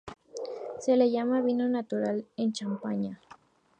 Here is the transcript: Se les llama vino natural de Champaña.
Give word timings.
Se 0.79 0.97
les 0.97 1.11
llama 1.11 1.41
vino 1.43 1.67
natural 1.69 2.25
de 2.35 2.51
Champaña. 2.51 3.21